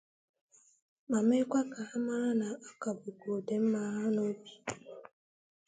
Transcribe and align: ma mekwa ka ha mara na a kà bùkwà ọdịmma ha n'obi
ma 1.09 1.19
mekwa 1.27 1.61
ka 1.73 1.81
ha 1.89 1.97
mara 2.05 2.29
na 2.41 2.47
a 2.67 2.69
kà 2.81 2.89
bùkwà 3.01 3.29
ọdịmma 3.37 3.79
ha 3.95 4.03
n'obi 4.15 4.51